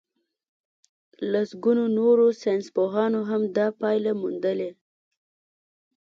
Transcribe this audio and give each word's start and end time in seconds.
لسګونو 1.31 1.83
نورو 1.97 2.25
ساينسپوهانو 2.41 3.19
هم 3.29 3.41
دا 3.57 3.67
پايله 3.79 4.11
موندلې. 4.21 4.69